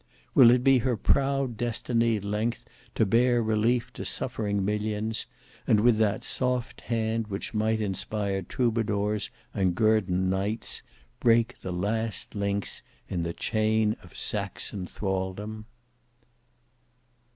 [0.33, 2.65] Will it be her proud destiny at length
[2.95, 5.27] to bear relief to suffering millions,
[5.67, 10.81] and with that soft hand which might inspire troubadours and guerdon knights,
[11.19, 15.67] break the last links in the chain of Saxon thraldom?